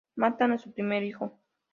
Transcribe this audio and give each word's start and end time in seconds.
Matan 0.15 0.53
a 0.53 0.57
su 0.57 0.73
primer 0.73 1.03
hijo. 1.03 1.37